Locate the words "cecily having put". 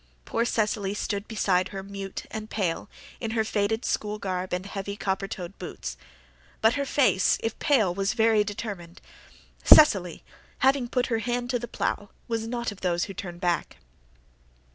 9.63-11.05